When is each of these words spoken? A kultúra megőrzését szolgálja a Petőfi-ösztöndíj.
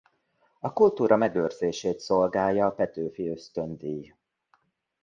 A 0.59 0.73
kultúra 0.73 1.15
megőrzését 1.15 1.99
szolgálja 1.99 2.65
a 2.65 2.71
Petőfi-ösztöndíj. 2.71 4.13